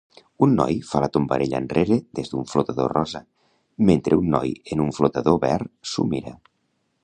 [0.43, 3.23] Un noi fa la tombarella enrere des d'un flotador rosa
[3.91, 5.59] mentre un noi en un flotador ver
[5.93, 6.39] s'ho mira.